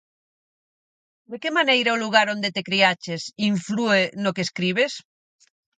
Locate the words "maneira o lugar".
1.57-2.27